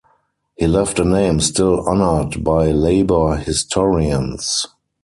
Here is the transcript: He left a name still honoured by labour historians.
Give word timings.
He 0.55 0.65
left 0.65 0.97
a 0.97 1.05
name 1.05 1.39
still 1.41 1.87
honoured 1.87 2.43
by 2.43 2.71
labour 2.71 3.35
historians. 3.37 4.65